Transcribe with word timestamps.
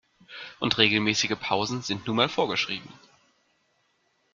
Und 0.59 0.79
regelmäßige 0.79 1.35
Pausen 1.39 1.83
sind 1.83 2.07
nun 2.07 2.15
mal 2.15 2.27
vorgeschrieben. 2.27 2.91